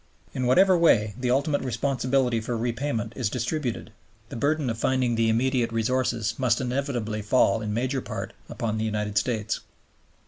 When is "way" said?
0.75-1.13